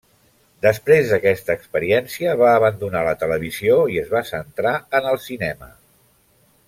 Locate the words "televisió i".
3.25-4.01